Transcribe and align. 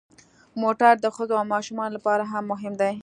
موټر 0.61 0.93
د 1.01 1.05
ښځو 1.15 1.33
او 1.39 1.45
ماشومانو 1.53 1.95
لپاره 1.97 2.23
هم 2.31 2.43
مهم 2.51 2.73
دی. 2.81 2.93